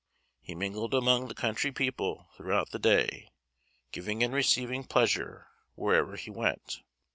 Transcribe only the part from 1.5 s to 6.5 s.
people throughout the day, giving and receiving pleasure wherever he